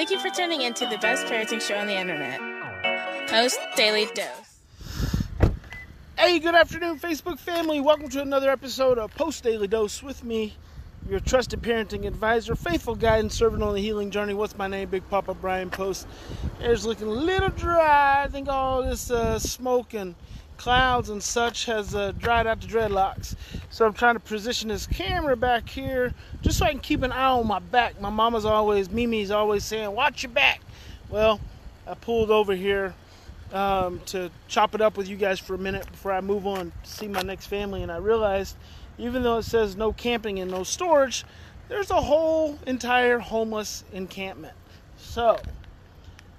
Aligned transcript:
Thank 0.00 0.12
you 0.12 0.18
for 0.18 0.30
tuning 0.34 0.62
in 0.62 0.72
to 0.72 0.86
the 0.86 0.96
best 0.96 1.26
parenting 1.26 1.60
show 1.60 1.76
on 1.76 1.86
the 1.86 1.94
internet. 1.94 2.40
Post 3.28 3.60
Daily 3.76 4.06
Dose. 4.14 4.62
Hey, 6.18 6.38
good 6.38 6.54
afternoon, 6.54 6.98
Facebook 6.98 7.38
family. 7.38 7.82
Welcome 7.82 8.08
to 8.08 8.22
another 8.22 8.48
episode 8.48 8.96
of 8.96 9.14
Post 9.14 9.44
Daily 9.44 9.68
Dose 9.68 10.02
with 10.02 10.24
me, 10.24 10.56
your 11.06 11.20
trusted 11.20 11.60
parenting 11.60 12.06
advisor, 12.06 12.54
faithful 12.54 12.94
guide, 12.94 13.20
and 13.20 13.30
servant 13.30 13.62
on 13.62 13.74
the 13.74 13.82
healing 13.82 14.10
journey. 14.10 14.32
What's 14.32 14.56
my 14.56 14.68
name? 14.68 14.88
Big 14.88 15.06
Papa 15.10 15.34
Bryan 15.34 15.68
Post. 15.68 16.06
Air's 16.62 16.86
looking 16.86 17.06
a 17.06 17.10
little 17.10 17.50
dry. 17.50 18.22
I 18.24 18.28
think 18.28 18.48
all 18.48 18.82
this 18.82 19.10
uh, 19.10 19.38
smoke 19.38 19.92
and 19.92 20.14
clouds 20.60 21.08
and 21.08 21.22
such 21.22 21.64
has 21.64 21.94
uh, 21.94 22.12
dried 22.18 22.46
out 22.46 22.60
the 22.60 22.66
dreadlocks. 22.66 23.34
So 23.70 23.86
I'm 23.86 23.94
trying 23.94 24.14
to 24.14 24.20
position 24.20 24.68
this 24.68 24.86
camera 24.86 25.34
back 25.34 25.66
here 25.66 26.12
just 26.42 26.58
so 26.58 26.66
I 26.66 26.72
can 26.72 26.80
keep 26.80 27.02
an 27.02 27.12
eye 27.12 27.30
on 27.30 27.46
my 27.46 27.60
back. 27.60 27.98
My 27.98 28.10
mama's 28.10 28.44
always, 28.44 28.90
Mimi's 28.90 29.30
always 29.30 29.64
saying, 29.64 29.90
watch 29.90 30.22
your 30.22 30.32
back. 30.32 30.60
Well, 31.08 31.40
I 31.86 31.94
pulled 31.94 32.30
over 32.30 32.54
here 32.54 32.94
um, 33.54 34.02
to 34.06 34.30
chop 34.48 34.74
it 34.74 34.82
up 34.82 34.98
with 34.98 35.08
you 35.08 35.16
guys 35.16 35.38
for 35.40 35.54
a 35.54 35.58
minute 35.58 35.90
before 35.90 36.12
I 36.12 36.20
move 36.20 36.46
on 36.46 36.72
to 36.84 36.90
see 36.90 37.08
my 37.08 37.22
next 37.22 37.46
family. 37.46 37.82
And 37.82 37.90
I 37.90 37.96
realized, 37.96 38.54
even 38.98 39.22
though 39.22 39.38
it 39.38 39.44
says 39.44 39.76
no 39.76 39.94
camping 39.94 40.40
and 40.40 40.50
no 40.50 40.62
storage, 40.62 41.24
there's 41.68 41.90
a 41.90 42.02
whole 42.02 42.58
entire 42.66 43.18
homeless 43.18 43.82
encampment. 43.94 44.54
So, 44.98 45.40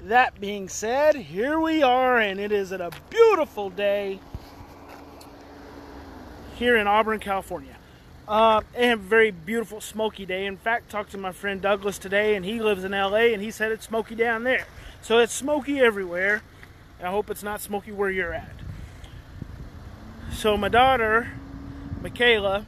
that 0.04 0.40
being 0.40 0.68
said, 0.68 1.16
here 1.16 1.60
we 1.60 1.84
are, 1.84 2.18
and 2.20 2.40
it 2.40 2.52
is 2.52 2.72
a 2.72 2.92
beautiful 3.10 3.70
day 3.70 4.20
here 6.56 6.76
in 6.76 6.88
Auburn, 6.88 7.20
California. 7.20 7.76
Uh, 8.28 8.62
and 8.76 8.94
a 8.94 9.04
very 9.04 9.32
beautiful 9.32 9.82
smoky 9.82 10.26
day. 10.26 10.46
In 10.46 10.58
fact, 10.58 10.90
talked 10.90 11.12
to 11.12 11.18
my 11.18 11.32
friend 11.32 11.62
Douglas 11.62 11.98
today, 11.98 12.36
and 12.36 12.46
he 12.46 12.62
lives 12.62 12.84
in 12.84 12.92
LA, 12.92 13.34
and 13.34 13.42
he 13.42 13.52
said 13.52 13.72
it's 13.72 13.86
smoky 13.86 14.16
down 14.16 14.44
there. 14.44 14.66
So 15.02 15.20
it's 15.20 15.34
smoky 15.34 15.80
everywhere. 15.80 16.42
I 17.02 17.10
hope 17.10 17.30
it's 17.30 17.44
not 17.44 17.62
smoky 17.62 17.92
where 17.92 18.10
you're 18.10 18.34
at. 18.34 18.56
So 20.32 20.56
my 20.56 20.70
daughter, 20.70 21.32
Michaela, 22.02 22.66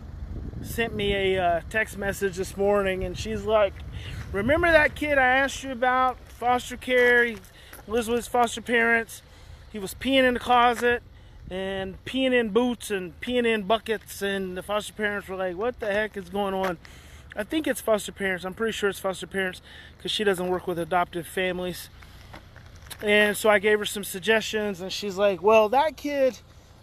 sent 0.61 0.95
me 0.95 1.35
a 1.35 1.43
uh, 1.43 1.61
text 1.69 1.97
message 1.97 2.37
this 2.37 2.57
morning, 2.57 3.03
and 3.03 3.17
she's 3.17 3.43
like, 3.43 3.73
"Remember 4.33 4.69
that 4.69 4.95
kid 4.95 5.17
I 5.17 5.37
asked 5.37 5.63
you 5.63 5.71
about 5.71 6.19
foster 6.27 6.75
care? 6.75 7.23
He 7.23 7.37
lives 7.87 8.09
with 8.09 8.17
his 8.17 8.27
foster 8.27 8.61
parents. 8.61 9.21
He 9.71 9.79
was 9.79 9.93
peeing 9.93 10.25
in 10.25 10.33
the 10.33 10.39
closet." 10.41 11.01
and 11.49 12.03
peeing 12.05 12.33
in 12.33 12.49
boots 12.49 12.89
and 12.89 13.19
peeing 13.21 13.45
in 13.45 13.63
buckets 13.63 14.21
and 14.21 14.57
the 14.57 14.63
foster 14.63 14.93
parents 14.93 15.27
were 15.27 15.35
like 15.35 15.55
what 15.55 15.79
the 15.79 15.85
heck 15.85 16.15
is 16.15 16.29
going 16.29 16.53
on 16.53 16.77
i 17.35 17.43
think 17.43 17.67
it's 17.67 17.81
foster 17.81 18.11
parents 18.11 18.45
i'm 18.45 18.53
pretty 18.53 18.71
sure 18.71 18.89
it's 18.89 18.99
foster 18.99 19.27
parents 19.27 19.61
because 19.97 20.11
she 20.11 20.23
doesn't 20.23 20.47
work 20.47 20.67
with 20.67 20.79
adoptive 20.79 21.27
families 21.27 21.89
and 23.01 23.35
so 23.35 23.49
i 23.49 23.59
gave 23.59 23.77
her 23.77 23.85
some 23.85 24.03
suggestions 24.03 24.79
and 24.79 24.91
she's 24.91 25.17
like 25.17 25.43
well 25.43 25.67
that 25.67 25.97
kid 25.97 26.39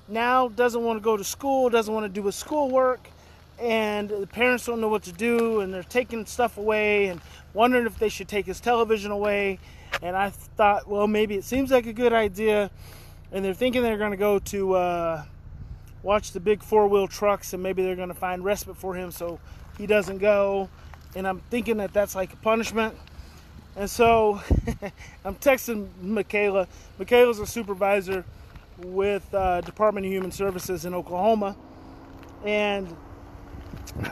now 0.06 0.48
doesn't 0.48 0.84
want 0.84 0.98
to 0.98 1.02
go 1.02 1.16
to 1.16 1.24
school 1.24 1.70
doesn't 1.70 1.94
want 1.94 2.04
to 2.04 2.20
do 2.20 2.26
his 2.26 2.36
schoolwork 2.36 3.08
and 3.60 4.08
the 4.08 4.26
parents 4.26 4.66
don't 4.66 4.80
know 4.80 4.88
what 4.88 5.02
to 5.02 5.12
do 5.12 5.60
and 5.60 5.72
they're 5.72 5.82
taking 5.82 6.24
stuff 6.26 6.56
away 6.56 7.06
and 7.06 7.20
wondering 7.52 7.86
if 7.86 7.98
they 7.98 8.08
should 8.08 8.28
take 8.28 8.46
his 8.46 8.60
television 8.60 9.10
away 9.10 9.58
and 10.02 10.16
i 10.16 10.30
thought 10.30 10.88
well 10.88 11.06
maybe 11.06 11.34
it 11.34 11.44
seems 11.44 11.70
like 11.70 11.86
a 11.86 11.92
good 11.92 12.12
idea 12.12 12.70
and 13.32 13.44
they're 13.44 13.54
thinking 13.54 13.82
they're 13.82 13.98
going 13.98 14.10
to 14.10 14.16
go 14.16 14.38
to 14.38 14.74
uh, 14.74 15.22
watch 16.02 16.32
the 16.32 16.40
big 16.40 16.62
four 16.62 16.88
wheel 16.88 17.06
trucks 17.06 17.52
and 17.52 17.62
maybe 17.62 17.82
they're 17.82 17.96
going 17.96 18.08
to 18.08 18.14
find 18.14 18.44
respite 18.44 18.76
for 18.76 18.94
him 18.94 19.10
so 19.10 19.38
he 19.80 19.86
doesn't 19.86 20.18
go. 20.18 20.68
And 21.16 21.26
I'm 21.26 21.40
thinking 21.50 21.78
that 21.78 21.92
that's 21.92 22.14
like 22.14 22.32
a 22.32 22.36
punishment. 22.36 22.94
And 23.76 23.88
so 23.88 24.40
I'm 25.24 25.36
texting 25.36 25.88
Michaela. 26.02 26.68
Michaela's 26.98 27.38
a 27.38 27.46
supervisor 27.46 28.24
with 28.78 29.32
uh, 29.34 29.60
Department 29.62 30.06
of 30.06 30.12
Human 30.12 30.30
Services 30.30 30.84
in 30.84 30.94
Oklahoma. 30.94 31.56
And 32.44 32.94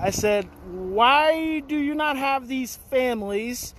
I 0.01 0.11
said, 0.11 0.49
Why 0.67 1.61
do 1.61 1.77
you 1.77 1.95
not 1.95 2.17
have 2.17 2.49
these 2.49 2.77
families 2.91 3.75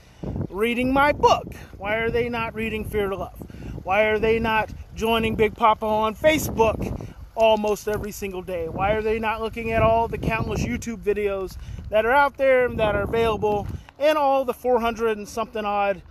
reading 0.50 0.94
my 0.94 1.12
book? 1.12 1.54
Why 1.78 1.96
are 1.98 2.10
they 2.10 2.30
not 2.30 2.54
reading 2.54 2.84
Fear 2.84 3.10
to 3.10 3.16
Love? 3.16 3.40
Why 3.84 4.04
are 4.04 4.20
they 4.20 4.40
not 4.40 4.70
joining 4.96 5.36
Big 5.36 5.56
Papa 5.56 5.86
on 5.86 6.16
Facebook 6.16 7.14
almost 7.36 7.88
every 7.88 8.12
single 8.12 8.42
day? 8.42 8.68
Why 8.68 8.92
are 8.92 9.02
they 9.02 9.20
not 9.20 9.42
looking 9.42 9.72
at 9.72 9.82
all 9.82 10.08
the 10.08 10.18
countless 10.18 10.64
YouTube 10.64 10.98
videos 10.98 11.58
that 11.90 12.06
are 12.06 12.12
out 12.12 12.38
there 12.38 12.66
and 12.66 12.80
that 12.80 12.96
are 12.96 13.04
available 13.04 13.68
and 13.98 14.18
all 14.18 14.46
the 14.46 14.54
400 14.54 15.18
and 15.18 15.28
something 15.28 15.66
odd 15.66 16.02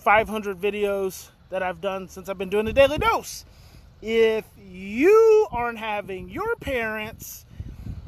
500 0.00 0.58
videos 0.58 1.30
that 1.50 1.62
I've 1.62 1.80
done 1.80 2.08
since 2.08 2.28
I've 2.28 2.38
been 2.38 2.50
doing 2.50 2.64
the 2.64 2.72
Daily 2.72 2.98
Dose? 2.98 3.44
If 4.00 4.44
you 4.58 5.46
aren't 5.52 5.78
having 5.78 6.28
your 6.28 6.56
parents 6.56 7.46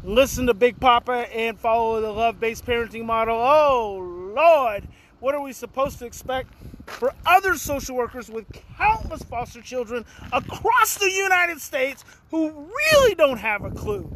listen 0.05 0.47
to 0.47 0.55
Big 0.55 0.79
Papa 0.79 1.27
and 1.35 1.59
follow 1.59 2.01
the 2.01 2.13
love 2.13 2.39
based 2.39 2.67
parenting 2.67 3.05
model, 3.05 3.37
oh 3.37 4.33
Lord, 4.35 4.87
what 5.21 5.35
are 5.35 5.41
we 5.41 5.53
supposed 5.53 5.99
to 6.01 6.07
expect 6.07 6.53
for 6.87 7.15
other 7.25 7.57
social 7.57 7.97
workers 7.97 8.29
with 8.29 8.47
countless 8.77 9.23
foster 9.23 9.63
children 9.63 10.05
across 10.33 10.99
the 10.99 11.11
United 11.11 11.61
States 11.61 12.05
who 12.31 12.51
really 12.51 13.15
don't 13.15 13.39
have 13.39 13.65
a 13.65 13.71
clue? 13.71 14.11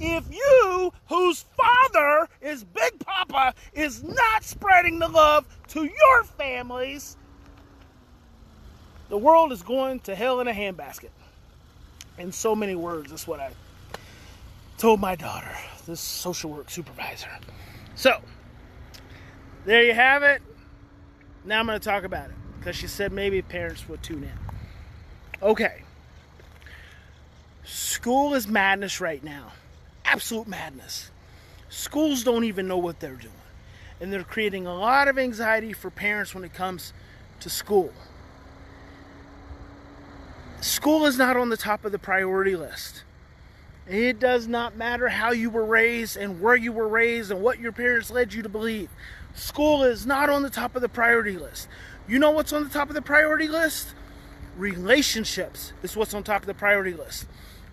If 0.00 0.32
you, 0.32 0.92
whose 1.08 1.44
father 1.56 2.28
is 2.40 2.64
Big 2.64 2.98
Papa, 2.98 3.54
is 3.74 4.02
not 4.02 4.42
spreading 4.42 4.98
the 4.98 5.08
love 5.08 5.46
to 5.68 5.84
your 5.84 6.24
families, 6.24 7.16
the 9.10 9.18
world 9.18 9.52
is 9.52 9.62
going 9.62 10.00
to 10.00 10.14
hell 10.14 10.40
in 10.40 10.48
a 10.48 10.52
handbasket. 10.52 11.10
In 12.16 12.32
so 12.32 12.54
many 12.54 12.74
words, 12.74 13.10
that's 13.10 13.26
what 13.26 13.40
I 13.40 13.50
told 14.78 15.00
my 15.00 15.14
daughter, 15.14 15.56
this 15.86 16.00
social 16.00 16.50
work 16.50 16.70
supervisor. 16.70 17.28
So, 17.94 18.20
there 19.64 19.84
you 19.84 19.94
have 19.94 20.22
it. 20.22 20.42
Now 21.44 21.60
I'm 21.60 21.66
going 21.66 21.78
to 21.78 21.84
talk 21.84 22.04
about 22.04 22.30
it 22.30 22.36
because 22.58 22.76
she 22.76 22.86
said 22.86 23.12
maybe 23.12 23.42
parents 23.42 23.88
would 23.88 24.02
tune 24.02 24.24
in. 24.24 25.42
Okay. 25.42 25.82
School 27.64 28.34
is 28.34 28.48
madness 28.48 29.00
right 29.00 29.22
now. 29.22 29.52
Absolute 30.04 30.48
madness. 30.48 31.10
Schools 31.68 32.24
don't 32.24 32.44
even 32.44 32.68
know 32.68 32.78
what 32.78 33.00
they're 33.00 33.16
doing. 33.16 33.32
And 34.00 34.12
they're 34.12 34.24
creating 34.24 34.66
a 34.66 34.74
lot 34.74 35.08
of 35.08 35.18
anxiety 35.18 35.72
for 35.72 35.90
parents 35.90 36.34
when 36.34 36.44
it 36.44 36.52
comes 36.52 36.92
to 37.40 37.48
school. 37.48 37.92
School 40.60 41.06
is 41.06 41.18
not 41.18 41.36
on 41.36 41.50
the 41.50 41.56
top 41.56 41.84
of 41.84 41.92
the 41.92 41.98
priority 41.98 42.56
list. 42.56 43.03
It 43.86 44.18
does 44.18 44.48
not 44.48 44.76
matter 44.76 45.08
how 45.08 45.32
you 45.32 45.50
were 45.50 45.64
raised 45.64 46.16
and 46.16 46.40
where 46.40 46.56
you 46.56 46.72
were 46.72 46.88
raised 46.88 47.30
and 47.30 47.42
what 47.42 47.58
your 47.58 47.72
parents 47.72 48.10
led 48.10 48.32
you 48.32 48.42
to 48.42 48.48
believe. 48.48 48.88
School 49.34 49.82
is 49.82 50.06
not 50.06 50.30
on 50.30 50.42
the 50.42 50.50
top 50.50 50.74
of 50.74 50.82
the 50.82 50.88
priority 50.88 51.36
list. 51.36 51.68
You 52.08 52.18
know 52.18 52.30
what's 52.30 52.52
on 52.52 52.64
the 52.64 52.70
top 52.70 52.88
of 52.88 52.94
the 52.94 53.02
priority 53.02 53.48
list? 53.48 53.94
Relationships 54.56 55.72
is 55.82 55.96
what's 55.96 56.14
on 56.14 56.22
top 56.22 56.42
of 56.42 56.46
the 56.46 56.54
priority 56.54 56.94
list. 56.94 57.26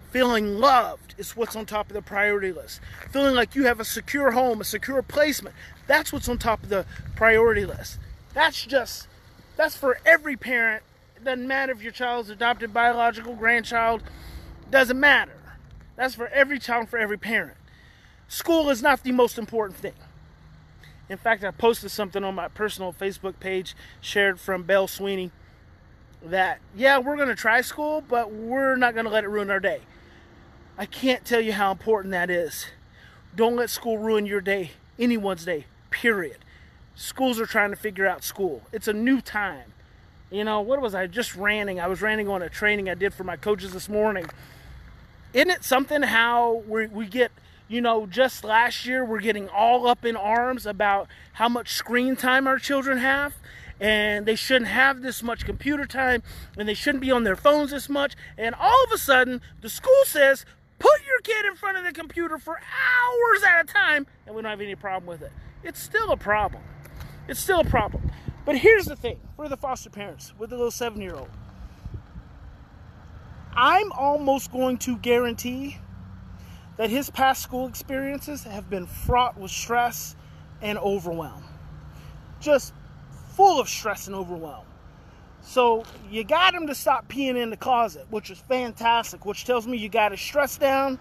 Feeling 0.10 0.58
loved 0.58 1.16
is 1.18 1.38
what's 1.38 1.56
on 1.56 1.66
top 1.66 1.88
of 1.88 1.94
the 1.94 2.02
priority 2.02 2.52
list. 2.52 2.82
Feeling 3.12 3.34
like 3.34 3.56
you 3.56 3.66
have 3.66 3.80
a 3.80 3.86
secure 3.86 4.32
home, 4.32 4.60
a 4.60 4.66
secure 4.66 5.02
placement, 5.02 5.56
that's 5.88 6.12
what's 6.12 6.28
on 6.28 6.38
top 6.38 6.62
of 6.64 6.70
the 6.70 6.86
priority 7.16 7.66
list. 7.66 8.00
That's 8.34 8.66
just, 8.66 9.08
that's 9.56 9.78
for 9.78 10.00
every 10.06 10.36
parent. 10.36 10.84
It 11.16 11.24
doesn't 11.24 11.48
matter 11.48 11.72
if 11.72 11.82
your 11.82 11.94
child's 11.94 12.30
adopted, 12.30 12.74
biological, 12.74 13.36
grandchild, 13.36 14.04
doesn't 14.70 15.00
matter. 15.00 15.34
That's 15.96 16.16
for 16.16 16.28
every 16.28 16.60
child, 16.60 16.90
for 16.90 16.98
every 16.98 17.18
parent. 17.18 17.58
School 18.28 18.70
is 18.70 18.82
not 18.82 19.04
the 19.04 19.12
most 19.12 19.38
important 19.38 19.78
thing. 19.78 19.94
In 21.10 21.18
fact, 21.18 21.44
I 21.44 21.52
posted 21.52 21.92
something 21.92 22.24
on 22.24 22.36
my 22.36 22.48
personal 22.48 22.94
Facebook 22.94 23.40
page, 23.40 23.76
shared 24.00 24.40
from 24.40 24.64
Belle 24.64 24.88
Sweeney, 24.88 25.32
that, 26.24 26.60
yeah, 26.76 27.00
we're 27.00 27.18
going 27.18 27.28
to 27.28 27.36
try 27.36 27.62
school, 27.62 28.02
but 28.08 28.32
we're 28.32 28.76
not 28.76 28.94
going 28.94 29.06
to 29.06 29.12
let 29.12 29.24
it 29.24 29.28
ruin 29.28 29.50
our 29.50 29.60
day. 29.60 29.82
I 30.78 30.86
can't 30.86 31.26
tell 31.26 31.42
you 31.42 31.54
how 31.54 31.72
important 31.72 32.12
that 32.12 32.30
is. 32.30 32.68
Don't 33.36 33.56
let 33.56 33.70
school 33.70 33.98
ruin 33.98 34.26
your 34.26 34.42
day, 34.42 34.72
anyone's 34.98 35.46
day, 35.46 35.66
period. 35.90 36.38
Schools 36.96 37.40
are 37.40 37.46
trying 37.46 37.72
to 37.72 37.76
figure 37.76 38.08
out 38.08 38.24
school. 38.24 38.62
It's 38.72 38.88
a 38.88 38.94
new 38.94 39.22
time. 39.22 39.74
You 40.30 40.44
know, 40.44 40.62
what 40.62 40.82
was 40.82 40.96
I 40.96 41.08
just 41.08 41.36
ranting? 41.36 41.80
I 41.80 41.88
was 41.88 42.02
ranting 42.02 42.30
on 42.30 42.42
a 42.42 42.50
training 42.50 42.90
I 42.90 42.94
did 42.94 43.14
for 43.14 43.24
my 43.24 43.36
coaches 43.36 43.74
this 43.74 43.90
morning. 43.90 44.28
Isn't 45.34 45.50
it 45.50 45.64
something 45.64 46.02
how 46.02 46.64
we, 46.68 46.88
we 46.88 47.06
get 47.06 47.32
you 47.72 47.80
know, 47.80 48.06
just 48.06 48.44
last 48.44 48.86
year 48.86 49.06
we're 49.06 49.22
getting 49.22 49.48
all 49.48 49.88
up 49.88 50.04
in 50.04 50.18
arms 50.18 50.66
about 50.66 51.08
how 51.34 51.48
much 51.48 51.70
screen 51.70 52.18
time 52.18 52.46
our 52.46 52.60
children 52.60 52.98
have 52.98 53.34
and 53.80 54.26
they 54.26 54.36
shouldn't 54.36 54.68
have 54.68 55.02
this 55.02 55.24
much 55.24 55.46
computer 55.46 55.86
time 55.86 56.22
and 56.58 56.68
they 56.68 56.74
shouldn't 56.74 57.02
be 57.02 57.12
on 57.12 57.24
their 57.24 57.38
phones 57.38 57.72
this 57.72 57.88
much. 57.88 58.14
And 58.38 58.54
all 58.56 58.84
of 58.84 58.92
a 58.92 58.98
sudden, 58.98 59.42
the 59.62 59.70
school 59.70 60.04
says, 60.04 60.46
put 60.80 61.00
your 61.08 61.22
kid 61.22 61.46
in 61.46 61.56
front 61.56 61.78
of 61.78 61.86
the 61.86 61.94
computer 61.94 62.38
for 62.38 62.58
hours 62.58 63.44
at 63.44 63.62
a 63.62 63.64
time, 63.64 64.08
and 64.28 64.36
we 64.36 64.42
don't 64.42 64.50
have 64.52 64.60
any 64.60 64.76
problem 64.76 65.08
with 65.08 65.22
it. 65.22 65.32
It's 65.64 65.82
still 65.82 66.12
a 66.12 66.18
problem. 66.18 66.64
It's 67.30 67.40
still 67.40 67.62
a 67.62 67.66
problem. 67.66 68.12
But 68.46 68.58
here's 68.58 68.86
the 68.86 68.98
thing 68.98 69.20
for 69.38 69.48
the 69.48 69.58
foster 69.58 69.90
parents 69.90 70.34
with 70.38 70.50
the 70.50 70.58
little 70.58 70.72
seven 70.72 71.02
year 71.02 71.16
old 71.16 71.30
I'm 73.56 73.92
almost 73.92 74.52
going 74.52 74.78
to 74.80 74.98
guarantee 74.98 75.78
that 76.78 76.90
his 76.90 77.10
past 77.10 77.42
school 77.42 77.68
experiences 77.68 78.44
have 78.44 78.70
been 78.70 78.86
fraught 78.86 79.38
with 79.38 79.52
stress 79.52 80.16
and 80.62 80.78
overwhelm. 80.78 81.44
Just 82.40 82.74
full 83.36 83.60
of 83.60 83.68
stress 83.68 84.08
and 84.08 84.16
overwhelm. 84.16 84.66
So 85.42 85.84
you 86.10 86.24
got 86.24 86.54
him 86.54 86.68
to 86.68 86.76
stop 86.76 87.08
peeing 87.08 87.36
in 87.36 87.50
the 87.50 87.58
closet, 87.58 88.06
which 88.10 88.30
is 88.30 88.40
fantastic, 88.40 89.26
which 89.26 89.44
tells 89.46 89.68
me 89.68 89.78
you 89.78 89.90
got 89.90 90.12
his 90.12 90.22
stress 90.22 90.58
down, 90.58 91.00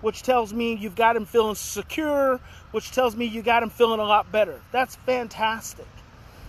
which 0.00 0.22
tells 0.22 0.52
me 0.52 0.74
you've 0.74 0.94
got 0.94 1.16
him 1.16 1.24
feeling 1.24 1.54
secure, 1.54 2.38
which 2.70 2.92
tells 2.92 3.16
me 3.16 3.24
you 3.24 3.42
got 3.42 3.62
him 3.62 3.70
feeling 3.70 4.00
a 4.00 4.04
lot 4.04 4.30
better. 4.30 4.60
That's 4.72 4.96
fantastic. 4.96 5.88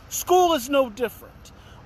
School 0.10 0.54
is 0.54 0.70
no 0.70 0.90
different. 0.90 1.29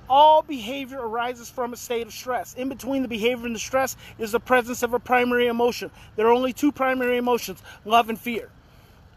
All 0.08 0.42
behavior 0.42 1.00
arises 1.00 1.48
from 1.48 1.72
a 1.72 1.76
state 1.76 2.06
of 2.06 2.12
stress. 2.12 2.54
In 2.54 2.68
between 2.68 3.02
the 3.02 3.08
behavior 3.08 3.46
and 3.46 3.54
the 3.54 3.60
stress 3.60 3.96
is 4.18 4.32
the 4.32 4.40
presence 4.40 4.82
of 4.82 4.92
a 4.92 4.98
primary 4.98 5.46
emotion. 5.46 5.90
There 6.16 6.26
are 6.26 6.32
only 6.32 6.52
two 6.52 6.72
primary 6.72 7.16
emotions 7.16 7.62
love 7.84 8.08
and 8.08 8.18
fear. 8.18 8.50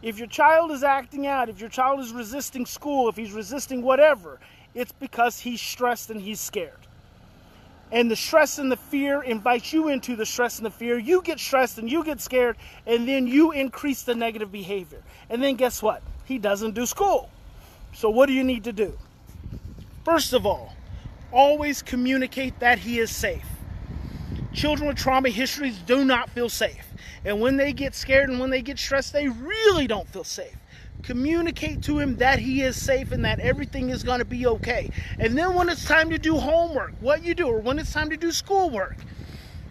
If 0.01 0.17
your 0.17 0.27
child 0.27 0.71
is 0.71 0.83
acting 0.83 1.27
out, 1.27 1.49
if 1.49 1.59
your 1.59 1.69
child 1.69 1.99
is 1.99 2.11
resisting 2.11 2.65
school, 2.65 3.09
if 3.09 3.17
he's 3.17 3.31
resisting 3.31 3.81
whatever, 3.81 4.39
it's 4.73 4.91
because 4.91 5.39
he's 5.39 5.59
stressed 5.59 6.09
and 6.09 6.21
he's 6.21 6.39
scared. 6.39 6.71
And 7.91 8.11
the 8.11 8.15
stress 8.15 8.59
and 8.59 8.71
the 8.71 8.77
fear 8.77 9.23
invites 9.23 9.71
you 9.73 9.87
into 9.87 10.15
the 10.15 10.25
stress 10.25 10.57
and 10.57 10.65
the 10.65 10.71
fear. 10.71 10.97
You 10.97 11.21
get 11.21 11.39
stressed 11.39 11.77
and 11.77 11.89
you 11.89 12.03
get 12.03 12.19
scared, 12.19 12.57
and 12.85 13.07
then 13.07 13.27
you 13.27 13.51
increase 13.53 14.03
the 14.03 14.13
negative 14.13 14.51
behavior. 14.51 15.01
And 15.29 15.41
then 15.41 15.55
guess 15.55 15.81
what? 15.81 16.03
He 16.25 16.37
doesn't 16.37 16.75
do 16.75 16.85
school. 16.85 17.29
So, 17.93 18.09
what 18.09 18.27
do 18.27 18.33
you 18.33 18.43
need 18.43 18.65
to 18.65 18.73
do? 18.73 18.97
First 20.03 20.33
of 20.33 20.45
all, 20.45 20.73
always 21.31 21.81
communicate 21.81 22.59
that 22.59 22.79
he 22.79 22.99
is 22.99 23.11
safe. 23.11 23.45
Children 24.53 24.87
with 24.87 24.97
trauma 24.97 25.29
histories 25.29 25.77
do 25.79 26.03
not 26.05 26.29
feel 26.29 26.49
safe. 26.49 26.85
And 27.25 27.41
when 27.41 27.57
they 27.57 27.73
get 27.73 27.93
scared 27.93 28.29
and 28.29 28.39
when 28.39 28.49
they 28.49 28.61
get 28.61 28.79
stressed, 28.79 29.13
they 29.13 29.27
really 29.27 29.87
don't 29.87 30.07
feel 30.07 30.23
safe. 30.23 30.55
Communicate 31.03 31.81
to 31.83 31.99
him 31.99 32.15
that 32.17 32.39
he 32.39 32.61
is 32.61 32.81
safe 32.81 33.11
and 33.11 33.23
that 33.23 33.39
everything 33.39 33.89
is 33.89 34.03
going 34.03 34.19
to 34.19 34.25
be 34.25 34.47
okay. 34.47 34.89
And 35.19 35.37
then 35.37 35.53
when 35.53 35.69
it's 35.69 35.85
time 35.85 36.09
to 36.09 36.17
do 36.17 36.37
homework, 36.37 36.93
what 36.99 37.23
you 37.23 37.35
do, 37.35 37.47
or 37.47 37.59
when 37.59 37.79
it's 37.79 37.93
time 37.93 38.09
to 38.09 38.17
do 38.17 38.31
schoolwork, 38.31 38.97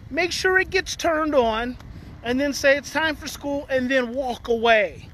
make 0.09 0.31
sure 0.31 0.57
it 0.57 0.69
gets 0.69 0.95
turned 0.95 1.35
on 1.35 1.77
and 2.23 2.39
then 2.39 2.53
say 2.53 2.77
it's 2.77 2.91
time 2.91 3.15
for 3.15 3.27
school 3.27 3.65
and 3.69 3.89
then 3.89 4.13
walk 4.13 4.47
away. 4.47 5.09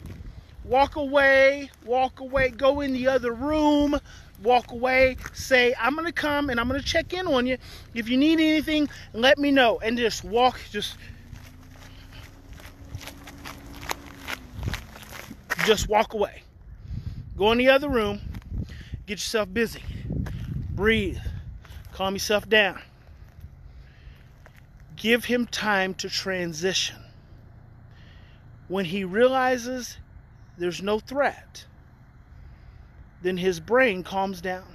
Walk 0.66 0.96
away, 0.96 1.70
walk 1.86 2.22
away, 2.22 2.50
go 2.50 2.80
in 2.80 2.94
the 2.94 3.08
other 3.08 3.34
room, 3.34 4.00
walk 4.42 4.72
away, 4.72 5.18
say, 5.34 5.76
I'm 5.80 5.94
going 5.94 6.06
to 6.06 6.14
come 6.14 6.50
and 6.50 6.60
I'm 6.60 6.70
going 6.70 6.80
to 6.80 6.86
check 6.86 7.14
in 7.14 7.28
on 7.28 7.46
you. 7.46 7.58
If 7.94 8.08
you 8.08 8.18
need 8.18 8.40
anything, 8.40 8.90
let 9.14 9.38
me 9.38 9.52
know. 9.52 9.80
And 9.80 9.98
just 9.98 10.24
walk, 10.24 10.60
just 10.72 10.96
just 15.66 15.90
walk 15.90 16.14
away. 16.14 16.44
Go 17.38 17.52
in 17.52 17.58
the 17.58 17.70
other 17.70 17.90
room, 17.90 18.22
get 19.06 19.14
yourself 19.14 19.52
busy, 19.52 19.84
breathe, 20.70 21.20
calm 21.92 22.14
yourself 22.14 22.48
down. 22.48 22.82
Give 24.96 25.26
him 25.26 25.48
time 25.48 25.94
to 25.96 26.10
transition. 26.10 26.98
When 28.70 28.86
he 28.86 29.04
realizes 29.04 29.98
there's 30.58 30.82
no 30.82 31.00
threat, 31.00 31.66
then 33.22 33.38
his 33.38 33.60
brain 33.60 34.04
calms 34.04 34.42
down 34.42 34.68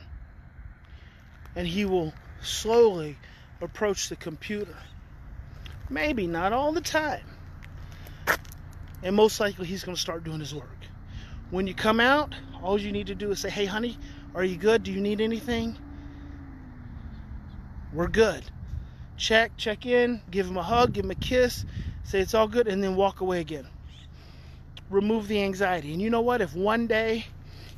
and 1.54 1.66
he 1.66 1.84
will 1.84 2.12
slowly 2.40 3.16
approach 3.60 4.08
the 4.08 4.16
computer. 4.16 4.76
Maybe 5.90 6.26
not 6.26 6.52
all 6.52 6.72
the 6.72 6.80
time. 6.80 7.24
And 9.02 9.14
most 9.14 9.40
likely 9.40 9.66
he's 9.66 9.84
going 9.84 9.94
to 9.94 10.00
start 10.00 10.24
doing 10.24 10.40
his 10.40 10.54
work. 10.54 10.86
When 11.50 11.66
you 11.66 11.74
come 11.74 12.00
out, 12.00 12.34
all 12.62 12.80
you 12.80 12.92
need 12.92 13.06
to 13.08 13.14
do 13.14 13.30
is 13.30 13.40
say, 13.40 13.50
Hey, 13.50 13.64
honey, 13.64 13.96
are 14.34 14.44
you 14.44 14.56
good? 14.56 14.82
Do 14.82 14.92
you 14.92 15.00
need 15.00 15.20
anything? 15.20 15.78
We're 17.92 18.08
good. 18.08 18.44
Check, 19.16 19.56
check 19.56 19.86
in, 19.86 20.20
give 20.30 20.46
him 20.46 20.56
a 20.56 20.62
hug, 20.62 20.92
give 20.92 21.04
him 21.04 21.10
a 21.10 21.16
kiss, 21.16 21.64
say 22.04 22.20
it's 22.20 22.34
all 22.34 22.46
good, 22.46 22.68
and 22.68 22.82
then 22.82 22.94
walk 22.94 23.20
away 23.20 23.40
again. 23.40 23.66
Remove 24.90 25.28
the 25.28 25.42
anxiety. 25.42 25.92
And 25.92 26.00
you 26.00 26.10
know 26.10 26.20
what? 26.20 26.40
If 26.40 26.54
one 26.54 26.86
day 26.86 27.26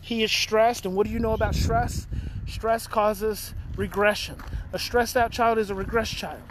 he 0.01 0.23
is 0.23 0.31
stressed, 0.31 0.87
and 0.87 0.95
what 0.95 1.07
do 1.07 1.13
you 1.13 1.19
know 1.19 1.33
about 1.33 1.55
stress? 1.55 2.07
Stress 2.47 2.87
causes 2.87 3.55
regression. 3.77 4.37
A 4.73 4.79
stressed 4.79 5.17
out 5.17 5.33
child 5.33 5.59
is 5.59 5.71
a 5.71 5.75
regressed 5.75 6.17
child. 6.17 6.43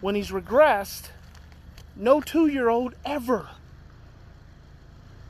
When 0.00 0.14
he's 0.14 0.30
regressed, 0.30 1.10
no 1.96 2.20
two 2.20 2.46
year 2.46 2.68
old 2.68 2.94
ever 3.04 3.48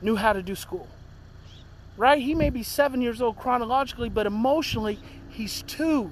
knew 0.01 0.15
how 0.15 0.33
to 0.33 0.41
do 0.41 0.55
school 0.55 0.87
right? 2.01 2.21
He 2.21 2.33
may 2.33 2.49
be 2.49 2.63
seven 2.63 2.99
years 2.99 3.21
old 3.21 3.37
chronologically, 3.37 4.09
but 4.09 4.25
emotionally, 4.25 4.99
he's 5.29 5.61
two. 5.63 6.11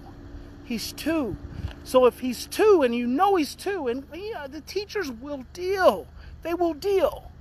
He's 0.63 0.93
two. 0.93 1.35
So 1.83 2.05
if 2.05 2.19
he's 2.19 2.45
two 2.45 2.83
and 2.83 2.93
you 2.93 3.07
know 3.07 3.35
he's 3.35 3.55
two, 3.55 3.87
and 3.87 4.05
yeah, 4.13 4.45
the 4.45 4.61
teachers 4.61 5.11
will 5.11 5.45
deal, 5.51 6.05
they 6.43 6.53
will 6.53 6.75
deal. 6.75 7.31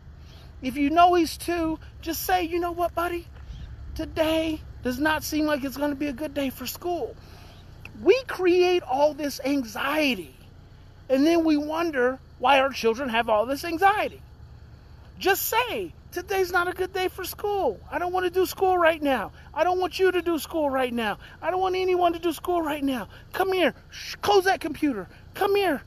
If 0.62 0.76
you 0.76 0.90
know 0.90 1.14
he's 1.14 1.36
two, 1.36 1.78
just 2.00 2.22
say, 2.22 2.42
you 2.44 2.58
know 2.58 2.72
what, 2.72 2.94
buddy? 2.94 3.26
Today 3.94 4.60
does 4.82 4.98
not 4.98 5.22
seem 5.24 5.46
like 5.46 5.64
it's 5.64 5.76
going 5.76 5.90
to 5.90 5.96
be 5.96 6.08
a 6.08 6.12
good 6.12 6.34
day 6.34 6.50
for 6.50 6.66
school. 6.66 7.14
We 8.02 8.20
create 8.24 8.82
all 8.82 9.14
this 9.14 9.40
anxiety, 9.44 10.34
and 11.08 11.26
then 11.26 11.44
we 11.44 11.56
wonder 11.56 12.18
why 12.38 12.60
our 12.60 12.70
children 12.70 13.08
have 13.08 13.28
all 13.28 13.46
this 13.46 13.64
anxiety. 13.64 14.22
Just 15.18 15.42
say, 15.46 15.92
Today's 16.10 16.50
not 16.50 16.68
a 16.68 16.72
good 16.72 16.94
day 16.94 17.08
for 17.08 17.22
school. 17.22 17.78
I 17.90 17.98
don't 17.98 18.14
want 18.14 18.24
to 18.24 18.30
do 18.30 18.46
school 18.46 18.78
right 18.78 19.00
now. 19.00 19.30
I 19.52 19.62
don't 19.62 19.78
want 19.78 19.98
you 19.98 20.10
to 20.10 20.22
do 20.22 20.38
school 20.38 20.70
right 20.70 20.92
now. 20.92 21.18
I 21.42 21.50
don't 21.50 21.60
want 21.60 21.76
anyone 21.76 22.14
to 22.14 22.18
do 22.18 22.32
school 22.32 22.62
right 22.62 22.82
now. 22.82 23.08
Come 23.34 23.52
here. 23.52 23.74
Shh, 23.90 24.14
close 24.22 24.44
that 24.44 24.58
computer. 24.58 25.06
Come 25.34 25.54
here. 25.54 25.82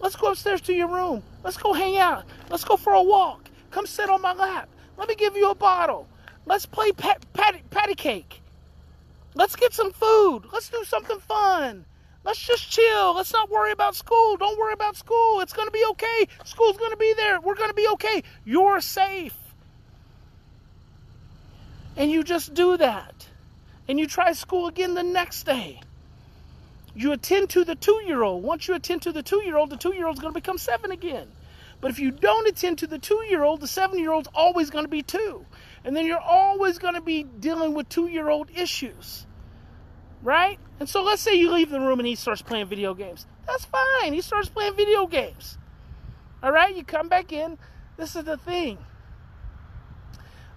Let's 0.00 0.16
go 0.16 0.32
upstairs 0.32 0.60
to 0.62 0.72
your 0.72 0.88
room. 0.88 1.22
Let's 1.44 1.56
go 1.56 1.72
hang 1.72 1.98
out. 1.98 2.24
Let's 2.50 2.64
go 2.64 2.76
for 2.76 2.94
a 2.94 3.02
walk. 3.02 3.48
Come 3.70 3.86
sit 3.86 4.10
on 4.10 4.20
my 4.22 4.32
lap. 4.32 4.68
Let 4.96 5.08
me 5.08 5.14
give 5.14 5.36
you 5.36 5.50
a 5.50 5.54
bottle. 5.54 6.08
Let's 6.46 6.66
play 6.66 6.92
pat, 6.92 7.24
patty, 7.32 7.62
patty 7.70 7.94
cake. 7.94 8.42
Let's 9.34 9.56
get 9.56 9.72
some 9.72 9.92
food. 9.92 10.42
Let's 10.52 10.68
do 10.68 10.82
something 10.84 11.20
fun. 11.20 11.84
Let's 12.24 12.44
just 12.44 12.70
chill. 12.70 13.14
Let's 13.14 13.32
not 13.32 13.48
worry 13.48 13.72
about 13.72 13.94
school. 13.94 14.36
Don't 14.36 14.58
worry 14.58 14.74
about 14.74 14.96
school. 14.96 15.40
It's 15.40 15.52
going 15.52 15.68
to 15.68 15.72
be 15.72 15.84
okay. 15.92 16.26
School's 16.44 16.76
going 16.76 16.90
to 16.90 16.96
be 16.96 17.14
there. 17.16 17.40
We're 17.40 17.54
going 17.54 17.70
to 17.70 17.74
be 17.74 17.88
okay. 17.88 18.22
You're 18.44 18.80
safe. 18.80 19.36
And 21.96 22.10
you 22.10 22.22
just 22.22 22.54
do 22.54 22.76
that. 22.76 23.28
And 23.88 23.98
you 23.98 24.06
try 24.06 24.32
school 24.32 24.66
again 24.66 24.94
the 24.94 25.02
next 25.02 25.44
day. 25.44 25.80
You 26.94 27.12
attend 27.12 27.50
to 27.50 27.64
the 27.64 27.74
two 27.74 28.02
year 28.04 28.22
old. 28.22 28.42
Once 28.42 28.68
you 28.68 28.74
attend 28.74 29.02
to 29.02 29.12
the 29.12 29.22
two 29.22 29.42
year 29.44 29.56
old, 29.56 29.70
the 29.70 29.76
two 29.76 29.94
year 29.94 30.06
old 30.06 30.16
is 30.16 30.20
going 30.20 30.34
to 30.34 30.40
become 30.40 30.58
seven 30.58 30.90
again. 30.90 31.28
But 31.80 31.90
if 31.90 31.98
you 31.98 32.10
don't 32.10 32.46
attend 32.46 32.78
to 32.78 32.86
the 32.86 32.98
two 32.98 33.22
year 33.28 33.42
old, 33.42 33.60
the 33.60 33.66
seven 33.66 33.98
year 33.98 34.12
old's 34.12 34.28
always 34.34 34.70
going 34.70 34.84
to 34.84 34.90
be 34.90 35.02
two. 35.02 35.46
And 35.84 35.96
then 35.96 36.04
you're 36.04 36.18
always 36.18 36.78
going 36.78 36.94
to 36.94 37.00
be 37.00 37.22
dealing 37.22 37.74
with 37.74 37.88
two 37.88 38.06
year 38.06 38.28
old 38.28 38.50
issues. 38.54 39.26
Right? 40.22 40.58
And 40.78 40.88
so 40.88 41.02
let's 41.02 41.22
say 41.22 41.34
you 41.34 41.50
leave 41.50 41.70
the 41.70 41.80
room 41.80 41.98
and 41.98 42.06
he 42.06 42.14
starts 42.14 42.42
playing 42.42 42.66
video 42.66 42.92
games. 42.92 43.26
That's 43.46 43.64
fine. 43.64 44.12
He 44.12 44.20
starts 44.20 44.50
playing 44.50 44.76
video 44.76 45.06
games. 45.06 45.56
All 46.42 46.52
right? 46.52 46.76
You 46.76 46.84
come 46.84 47.08
back 47.08 47.32
in. 47.32 47.56
This 47.96 48.16
is 48.16 48.24
the 48.24 48.36
thing 48.36 48.78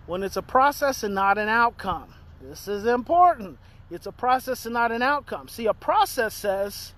when 0.06 0.24
it's 0.24 0.36
a 0.36 0.42
process 0.42 1.04
and 1.04 1.16
not 1.16 1.38
an 1.38 1.50
outcome. 1.50 2.14
This 2.42 2.68
is 2.68 2.86
important. 2.86 3.58
It's 3.90 4.06
a 4.06 4.12
process 4.12 4.66
and 4.66 4.74
not 4.74 4.92
an 4.92 5.02
outcome. 5.02 5.48
See, 5.48 5.66
a 5.66 5.74
process 5.74 6.34
says 6.34 6.94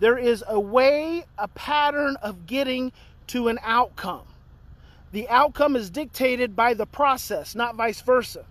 there 0.00 0.18
is 0.18 0.42
a 0.48 0.58
way, 0.58 1.24
a 1.38 1.48
pattern 1.48 2.16
of 2.22 2.46
getting 2.46 2.92
to 3.32 3.48
an 3.48 3.58
outcome. 3.62 4.26
The 5.12 5.26
outcome 5.30 5.74
is 5.74 5.88
dictated 5.88 6.54
by 6.54 6.74
the 6.74 6.84
process, 6.84 7.54
not 7.54 7.76
vice 7.76 8.02
versa. 8.02 8.44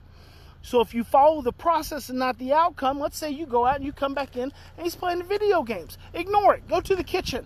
So 0.63 0.81
if 0.81 0.95
you 0.95 1.03
follow 1.03 1.43
the 1.43 1.51
process 1.51 2.09
and 2.09 2.17
not 2.17 2.39
the 2.39 2.53
outcome, 2.53 2.99
let's 2.99 3.17
say 3.17 3.29
you 3.29 3.45
go 3.45 3.63
out 3.65 3.75
and 3.75 3.85
you 3.85 3.91
come 3.91 4.15
back 4.15 4.35
in 4.35 4.43
and 4.43 4.83
he's 4.83 4.95
playing 4.95 5.21
video 5.23 5.61
games. 5.61 5.99
Ignore 6.15 6.55
it. 6.55 6.67
Go 6.67 6.81
to 6.81 6.95
the 6.95 7.03
kitchen. 7.03 7.45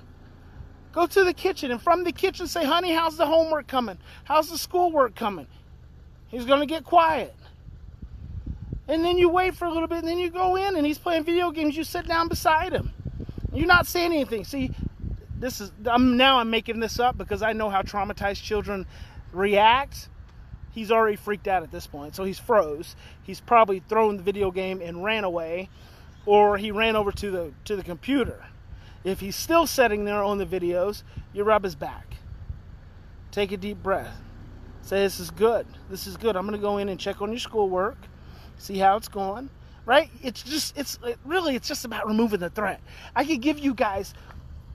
Go 0.93 1.07
to 1.07 1.25
the 1.25 1.33
kitchen 1.33 1.71
and 1.71 1.81
from 1.81 2.05
the 2.05 2.13
kitchen 2.13 2.47
say, 2.47 2.63
honey, 2.63 2.93
how's 2.93 3.17
the 3.17 3.25
homework 3.25 3.67
coming? 3.67 3.97
How's 4.23 4.49
the 4.49 4.57
schoolwork 4.57 5.13
coming? 5.15 5.47
He's 6.29 6.45
going 6.45 6.61
to 6.61 6.65
get 6.65 6.85
quiet. 6.85 7.35
And 8.87 9.03
then 9.03 9.17
you 9.17 9.27
wait 9.27 9.55
for 9.55 9.65
a 9.65 9.71
little 9.71 9.87
bit, 9.87 9.99
and 9.99 10.07
then 10.07 10.19
you 10.19 10.29
go 10.29 10.55
in, 10.55 10.75
and 10.75 10.85
he's 10.85 10.99
playing 10.99 11.23
video 11.23 11.51
games. 11.51 11.75
You 11.75 11.83
sit 11.83 12.07
down 12.07 12.27
beside 12.27 12.71
him. 12.71 12.93
You're 13.51 13.65
not 13.65 13.87
saying 13.87 14.13
anything. 14.13 14.43
See, 14.43 14.71
this 15.45 15.61
is 15.61 15.71
I'm 15.85 16.17
now 16.17 16.39
I'm 16.39 16.49
making 16.49 16.79
this 16.79 16.99
up 16.99 17.19
because 17.19 17.43
I 17.43 17.53
know 17.53 17.69
how 17.69 17.83
traumatized 17.83 18.41
children 18.41 18.87
react. 19.31 20.09
he's 20.71 20.89
already 20.91 21.17
freaked 21.17 21.47
out 21.47 21.61
at 21.61 21.71
this 21.71 21.85
point. 21.85 22.15
So 22.15 22.23
he's 22.23 22.39
froze. 22.39 22.95
He's 23.21 23.41
probably 23.41 23.79
thrown 23.87 24.17
the 24.17 24.23
video 24.23 24.49
game 24.49 24.81
and 24.81 25.03
ran 25.03 25.23
away, 25.23 25.69
or 26.25 26.57
he 26.57 26.71
ran 26.71 26.95
over 26.95 27.11
to 27.11 27.29
the 27.29 27.53
to 27.65 27.75
the 27.75 27.83
computer. 27.83 28.43
If 29.03 29.19
he's 29.19 29.35
still 29.35 29.67
sitting 29.67 30.03
there 30.03 30.23
on 30.23 30.39
the 30.39 30.47
videos, 30.47 31.03
you 31.31 31.43
rub 31.43 31.63
his 31.63 31.75
back. 31.75 32.15
Take 33.29 33.51
a 33.51 33.57
deep 33.57 33.83
breath. 33.83 34.19
Say, 34.81 35.01
This 35.01 35.19
is 35.19 35.29
good. 35.29 35.67
This 35.91 36.07
is 36.07 36.17
good. 36.17 36.35
I'm 36.35 36.47
going 36.47 36.59
to 36.59 36.61
go 36.61 36.79
in 36.79 36.89
and 36.89 36.99
check 36.99 37.21
on 37.21 37.29
your 37.29 37.39
schoolwork, 37.39 37.97
see 38.57 38.79
how 38.79 38.97
it's 38.97 39.09
going. 39.09 39.51
Right? 39.85 40.09
It's 40.23 40.41
just, 40.41 40.75
it's 40.75 40.97
it 41.05 41.19
really, 41.23 41.55
it's 41.55 41.67
just 41.67 41.85
about 41.85 42.07
removing 42.07 42.39
the 42.39 42.49
threat. 42.49 42.81
I 43.15 43.23
could 43.23 43.39
give 43.39 43.59
you 43.59 43.75
guys 43.75 44.15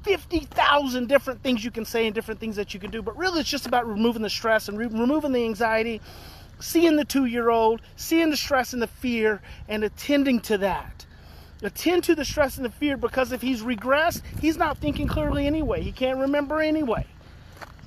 50,000 0.02 1.08
different 1.08 1.42
things 1.42 1.64
you 1.64 1.70
can 1.70 1.84
say 1.84 2.06
and 2.06 2.14
different 2.14 2.40
things 2.40 2.56
that 2.56 2.72
you 2.72 2.80
can 2.80 2.90
do, 2.90 3.02
but 3.02 3.16
really 3.16 3.40
it's 3.40 3.50
just 3.50 3.66
about 3.66 3.86
removing 3.86 4.22
the 4.22 4.30
stress 4.30 4.68
and 4.68 4.78
re- 4.78 4.86
removing 4.86 5.32
the 5.32 5.44
anxiety, 5.44 6.00
seeing 6.58 6.96
the 6.96 7.04
two 7.04 7.26
year 7.26 7.50
old, 7.50 7.82
seeing 7.96 8.30
the 8.30 8.36
stress 8.36 8.72
and 8.72 8.80
the 8.80 8.86
fear, 8.86 9.42
and 9.68 9.84
attending 9.84 10.40
to 10.40 10.58
that. 10.58 11.06
Attend 11.62 12.04
to 12.04 12.14
the 12.14 12.24
stress 12.24 12.56
and 12.56 12.64
the 12.64 12.70
fear 12.70 12.96
because 12.96 13.32
if 13.32 13.42
he's 13.42 13.62
regressed, 13.62 14.22
he's 14.40 14.56
not 14.56 14.78
thinking 14.78 15.06
clearly 15.06 15.46
anyway. 15.46 15.82
He 15.82 15.92
can't 15.92 16.18
remember 16.18 16.60
anyway. 16.60 17.06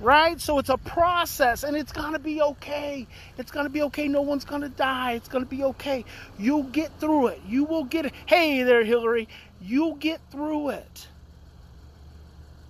Right? 0.00 0.40
So 0.40 0.58
it's 0.58 0.68
a 0.68 0.76
process 0.76 1.64
and 1.64 1.76
it's 1.76 1.90
going 1.90 2.12
to 2.12 2.20
be 2.20 2.40
okay. 2.40 3.08
It's 3.36 3.50
going 3.50 3.66
to 3.66 3.70
be 3.70 3.82
okay. 3.82 4.06
No 4.06 4.22
one's 4.22 4.44
going 4.44 4.60
to 4.60 4.68
die. 4.68 5.12
It's 5.12 5.28
going 5.28 5.42
to 5.42 5.50
be 5.50 5.64
okay. 5.64 6.04
You'll 6.38 6.64
get 6.64 7.00
through 7.00 7.28
it. 7.28 7.40
You 7.48 7.64
will 7.64 7.84
get 7.84 8.06
it. 8.06 8.12
Hey 8.26 8.62
there, 8.62 8.84
Hillary. 8.84 9.28
You'll 9.60 9.96
get 9.96 10.20
through 10.30 10.68
it. 10.70 11.08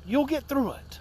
You'll 0.07 0.27
get 0.27 0.49
through 0.49 0.73
it. 0.73 1.01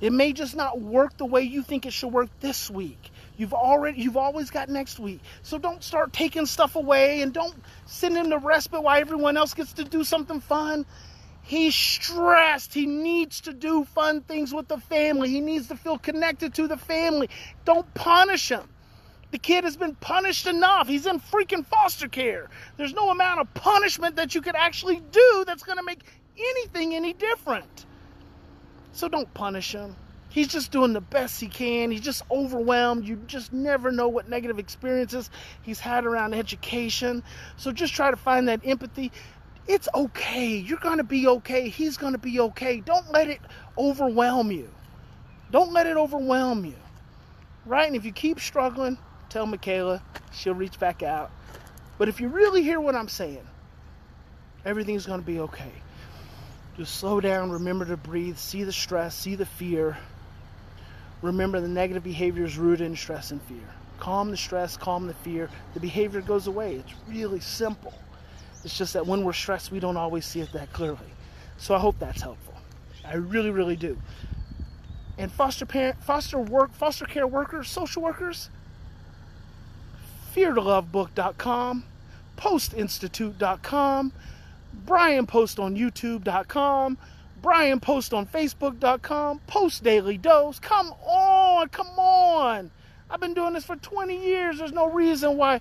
It 0.00 0.12
may 0.12 0.32
just 0.32 0.56
not 0.56 0.80
work 0.80 1.16
the 1.18 1.26
way 1.26 1.42
you 1.42 1.62
think 1.62 1.84
it 1.84 1.92
should 1.92 2.12
work 2.12 2.30
this 2.40 2.70
week. 2.70 3.10
You've 3.36 3.52
already 3.52 4.00
you've 4.00 4.16
always 4.16 4.50
got 4.50 4.68
next 4.68 4.98
week. 4.98 5.20
So 5.42 5.58
don't 5.58 5.82
start 5.82 6.12
taking 6.12 6.46
stuff 6.46 6.76
away 6.76 7.20
and 7.20 7.32
don't 7.32 7.54
send 7.86 8.16
him 8.16 8.30
to 8.30 8.38
respite 8.38 8.82
while 8.82 8.98
everyone 8.98 9.36
else 9.36 9.52
gets 9.52 9.74
to 9.74 9.84
do 9.84 10.04
something 10.04 10.40
fun. 10.40 10.86
He's 11.42 11.74
stressed. 11.74 12.72
He 12.72 12.86
needs 12.86 13.42
to 13.42 13.52
do 13.52 13.84
fun 13.84 14.22
things 14.22 14.54
with 14.54 14.68
the 14.68 14.78
family. 14.78 15.28
He 15.30 15.40
needs 15.40 15.68
to 15.68 15.76
feel 15.76 15.98
connected 15.98 16.54
to 16.54 16.68
the 16.68 16.76
family. 16.76 17.28
Don't 17.64 17.92
punish 17.94 18.50
him. 18.50 18.68
The 19.30 19.38
kid 19.38 19.64
has 19.64 19.76
been 19.76 19.94
punished 19.96 20.46
enough. 20.46 20.88
He's 20.88 21.06
in 21.06 21.20
freaking 21.20 21.64
foster 21.64 22.08
care. 22.08 22.48
There's 22.76 22.94
no 22.94 23.10
amount 23.10 23.40
of 23.40 23.52
punishment 23.54 24.16
that 24.16 24.34
you 24.34 24.40
could 24.40 24.56
actually 24.56 25.00
do 25.12 25.44
that's 25.46 25.62
going 25.62 25.78
to 25.78 25.84
make 25.84 26.00
anything 26.38 26.94
any 26.94 27.12
different. 27.12 27.86
So 28.92 29.08
don't 29.08 29.32
punish 29.34 29.72
him. 29.72 29.96
He's 30.30 30.46
just 30.46 30.70
doing 30.70 30.92
the 30.92 31.00
best 31.00 31.40
he 31.40 31.48
can. 31.48 31.90
He's 31.90 32.00
just 32.00 32.22
overwhelmed. 32.30 33.06
You 33.06 33.16
just 33.26 33.52
never 33.52 33.90
know 33.90 34.08
what 34.08 34.28
negative 34.28 34.60
experiences 34.60 35.28
he's 35.62 35.80
had 35.80 36.06
around 36.06 36.34
education. 36.34 37.24
So 37.56 37.72
just 37.72 37.94
try 37.94 38.10
to 38.10 38.16
find 38.16 38.48
that 38.48 38.60
empathy. 38.64 39.10
It's 39.66 39.88
okay. 39.94 40.56
You're 40.56 40.78
going 40.78 40.98
to 40.98 41.04
be 41.04 41.26
okay. 41.26 41.68
He's 41.68 41.96
going 41.96 42.12
to 42.12 42.18
be 42.18 42.38
okay. 42.40 42.80
Don't 42.80 43.10
let 43.10 43.28
it 43.28 43.40
overwhelm 43.76 44.52
you. 44.52 44.70
Don't 45.50 45.72
let 45.72 45.88
it 45.88 45.96
overwhelm 45.96 46.64
you. 46.64 46.76
Right? 47.66 47.88
And 47.88 47.96
if 47.96 48.04
you 48.04 48.12
keep 48.12 48.38
struggling, 48.38 48.98
tell 49.28 49.46
Michaela. 49.46 50.02
She'll 50.32 50.54
reach 50.54 50.78
back 50.78 51.02
out. 51.02 51.32
But 51.98 52.08
if 52.08 52.20
you 52.20 52.28
really 52.28 52.62
hear 52.62 52.80
what 52.80 52.94
I'm 52.94 53.08
saying, 53.08 53.46
everything's 54.64 55.06
going 55.06 55.20
to 55.20 55.26
be 55.26 55.40
okay. 55.40 55.72
Just 56.76 56.96
slow 56.96 57.20
down, 57.20 57.50
remember 57.50 57.84
to 57.84 57.96
breathe, 57.96 58.36
see 58.36 58.64
the 58.64 58.72
stress, 58.72 59.14
see 59.14 59.34
the 59.34 59.46
fear. 59.46 59.98
Remember 61.22 61.60
the 61.60 61.68
negative 61.68 62.02
behavior 62.02 62.44
is 62.44 62.56
rooted 62.56 62.86
in 62.86 62.96
stress 62.96 63.30
and 63.30 63.42
fear. 63.42 63.68
Calm 63.98 64.30
the 64.30 64.36
stress, 64.36 64.76
calm 64.76 65.06
the 65.06 65.14
fear. 65.14 65.50
The 65.74 65.80
behavior 65.80 66.22
goes 66.22 66.46
away. 66.46 66.76
It's 66.76 66.94
really 67.06 67.40
simple. 67.40 67.92
It's 68.64 68.76
just 68.76 68.94
that 68.94 69.06
when 69.06 69.24
we're 69.24 69.34
stressed, 69.34 69.70
we 69.70 69.80
don't 69.80 69.96
always 69.96 70.24
see 70.24 70.40
it 70.40 70.52
that 70.52 70.72
clearly. 70.72 70.98
So 71.58 71.74
I 71.74 71.78
hope 71.78 71.98
that's 71.98 72.22
helpful. 72.22 72.54
I 73.04 73.14
really, 73.14 73.50
really 73.50 73.76
do. 73.76 73.98
And 75.18 75.30
foster 75.30 75.66
parent, 75.66 76.02
foster 76.02 76.38
work, 76.38 76.72
foster 76.72 77.04
care 77.04 77.26
workers, 77.26 77.68
social 77.68 78.02
workers, 78.02 78.48
feartolovebook.com, 80.34 81.84
postinstitute.com, 82.38 84.12
Bryan 84.72 85.26
Post 85.26 85.58
on 85.58 85.76
YouTube.com, 85.76 86.98
Bryan 87.42 87.80
Post 87.80 88.12
on 88.12 88.26
Facebook.com, 88.26 89.40
Post 89.46 89.82
Daily 89.82 90.18
Dose. 90.18 90.58
Come 90.58 90.92
on, 91.04 91.68
come 91.68 91.98
on. 91.98 92.70
I've 93.10 93.20
been 93.20 93.34
doing 93.34 93.54
this 93.54 93.64
for 93.64 93.76
20 93.76 94.24
years. 94.24 94.58
There's 94.58 94.72
no 94.72 94.88
reason 94.88 95.36
why 95.36 95.60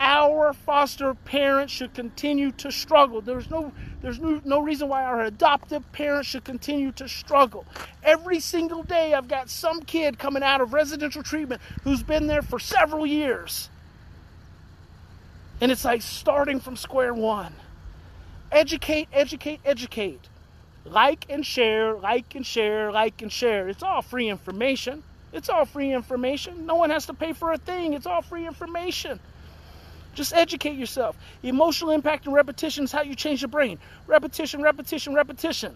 our 0.00 0.52
foster 0.52 1.14
parents 1.14 1.72
should 1.72 1.94
continue 1.94 2.50
to 2.52 2.72
struggle. 2.72 3.20
There's 3.20 3.48
no 3.48 3.72
there's 4.00 4.18
no, 4.18 4.40
no 4.44 4.58
reason 4.60 4.88
why 4.88 5.04
our 5.04 5.22
adoptive 5.22 5.90
parents 5.92 6.28
should 6.28 6.42
continue 6.42 6.90
to 6.92 7.08
struggle. 7.08 7.64
Every 8.02 8.40
single 8.40 8.82
day 8.82 9.14
I've 9.14 9.28
got 9.28 9.48
some 9.48 9.80
kid 9.80 10.18
coming 10.18 10.42
out 10.42 10.60
of 10.60 10.72
residential 10.72 11.22
treatment 11.22 11.62
who's 11.84 12.02
been 12.02 12.26
there 12.26 12.42
for 12.42 12.58
several 12.58 13.06
years. 13.06 13.70
And 15.60 15.70
it's 15.70 15.84
like 15.84 16.02
starting 16.02 16.58
from 16.58 16.74
square 16.74 17.14
one. 17.14 17.54
Educate, 18.52 19.08
educate, 19.14 19.60
educate. 19.64 20.20
Like 20.84 21.24
and 21.30 21.44
share, 21.44 21.94
like 21.94 22.34
and 22.34 22.44
share, 22.44 22.92
like 22.92 23.22
and 23.22 23.32
share. 23.32 23.68
It's 23.68 23.82
all 23.82 24.02
free 24.02 24.28
information. 24.28 25.02
It's 25.32 25.48
all 25.48 25.64
free 25.64 25.90
information. 25.90 26.66
No 26.66 26.74
one 26.74 26.90
has 26.90 27.06
to 27.06 27.14
pay 27.14 27.32
for 27.32 27.52
a 27.52 27.56
thing. 27.56 27.94
It's 27.94 28.04
all 28.04 28.20
free 28.20 28.46
information. 28.46 29.18
Just 30.14 30.34
educate 30.34 30.76
yourself. 30.76 31.16
Emotional 31.42 31.92
impact 31.92 32.26
and 32.26 32.34
repetition 32.34 32.84
is 32.84 32.92
how 32.92 33.00
you 33.00 33.14
change 33.14 33.40
your 33.40 33.48
brain. 33.48 33.78
Repetition, 34.06 34.60
repetition, 34.60 35.14
repetition. 35.14 35.74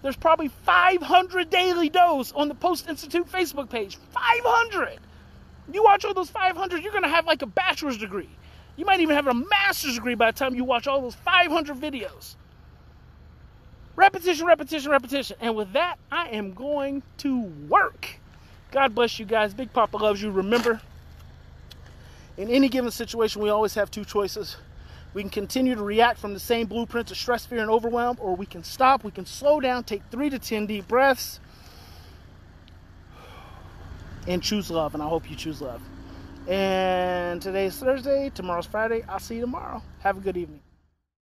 There's 0.00 0.16
probably 0.16 0.48
500 0.48 1.50
daily 1.50 1.90
dose 1.90 2.32
on 2.32 2.48
the 2.48 2.54
Post 2.54 2.88
Institute 2.88 3.30
Facebook 3.30 3.68
page. 3.68 3.98
500. 4.12 4.98
You 5.70 5.82
watch 5.82 6.06
all 6.06 6.14
those 6.14 6.30
500, 6.30 6.82
you're 6.82 6.92
going 6.92 7.02
to 7.02 7.10
have 7.10 7.26
like 7.26 7.42
a 7.42 7.46
bachelor's 7.46 7.98
degree. 7.98 8.30
You 8.76 8.84
might 8.84 9.00
even 9.00 9.16
have 9.16 9.26
a 9.26 9.34
master's 9.34 9.94
degree 9.94 10.14
by 10.14 10.30
the 10.30 10.38
time 10.38 10.54
you 10.54 10.64
watch 10.64 10.86
all 10.86 11.00
those 11.00 11.14
500 11.14 11.76
videos. 11.76 12.36
Repetition, 13.96 14.46
repetition, 14.46 14.90
repetition. 14.90 15.36
And 15.40 15.56
with 15.56 15.72
that, 15.72 15.98
I 16.12 16.28
am 16.28 16.52
going 16.52 17.02
to 17.18 17.40
work. 17.68 18.20
God 18.70 18.94
bless 18.94 19.18
you 19.18 19.24
guys. 19.24 19.54
Big 19.54 19.72
Papa 19.72 19.96
loves 19.96 20.20
you. 20.20 20.30
Remember, 20.30 20.80
in 22.36 22.50
any 22.50 22.68
given 22.68 22.90
situation, 22.90 23.40
we 23.40 23.48
always 23.48 23.74
have 23.74 23.90
two 23.90 24.04
choices. 24.04 24.56
We 25.14 25.22
can 25.22 25.30
continue 25.30 25.74
to 25.74 25.82
react 25.82 26.18
from 26.18 26.34
the 26.34 26.40
same 26.40 26.66
blueprints 26.66 27.10
of 27.10 27.16
stress, 27.16 27.46
fear, 27.46 27.60
and 27.60 27.70
overwhelm, 27.70 28.18
or 28.20 28.36
we 28.36 28.44
can 28.44 28.62
stop, 28.62 29.02
we 29.02 29.10
can 29.10 29.24
slow 29.24 29.60
down, 29.60 29.84
take 29.84 30.02
three 30.10 30.28
to 30.28 30.38
10 30.38 30.66
deep 30.66 30.86
breaths, 30.86 31.40
and 34.26 34.42
choose 34.42 34.70
love. 34.70 34.92
And 34.92 35.02
I 35.02 35.08
hope 35.08 35.30
you 35.30 35.36
choose 35.36 35.62
love. 35.62 35.80
And 36.48 37.42
today's 37.42 37.76
Thursday, 37.76 38.30
tomorrow's 38.32 38.66
Friday. 38.66 39.02
I'll 39.08 39.18
see 39.18 39.34
you 39.34 39.40
tomorrow. 39.40 39.82
Have 40.00 40.18
a 40.18 40.20
good 40.20 40.36
evening. 40.36 40.60